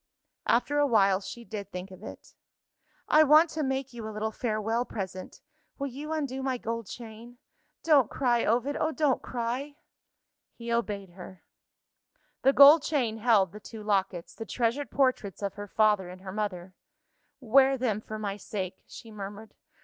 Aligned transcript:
After 0.47 0.79
a 0.79 0.87
while, 0.87 1.21
she 1.21 1.45
did 1.45 1.71
think 1.71 1.91
of 1.91 2.01
it. 2.01 2.33
"I 3.07 3.21
want 3.21 3.51
to 3.51 3.61
make 3.61 3.93
you 3.93 4.07
a 4.07 4.09
little 4.09 4.31
farewell 4.31 4.83
present. 4.83 5.41
Will 5.77 5.85
you 5.85 6.11
undo 6.11 6.41
my 6.41 6.57
gold 6.57 6.87
chain? 6.87 7.37
Don't 7.83 8.09
cry, 8.09 8.43
Ovid! 8.43 8.75
oh, 8.75 8.91
don't 8.91 9.21
cry!" 9.21 9.75
He 10.55 10.73
obeyed 10.73 11.11
her. 11.11 11.43
The 12.41 12.51
gold 12.51 12.81
chain 12.81 13.17
held 13.19 13.51
the 13.51 13.59
two 13.59 13.83
lockets 13.83 14.33
the 14.33 14.43
treasured 14.43 14.89
portraits 14.89 15.43
of 15.43 15.53
her 15.53 15.67
father 15.67 16.09
and 16.09 16.21
her 16.21 16.31
mother. 16.31 16.73
"Wear 17.39 17.77
them 17.77 18.01
for 18.01 18.17
my 18.17 18.37
sake," 18.37 18.81
she 18.87 19.11
murmured. 19.11 19.53